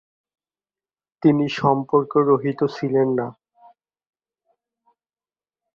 [1.23, 3.27] তিনি সর্ম্পকরহিত ছিলেন না।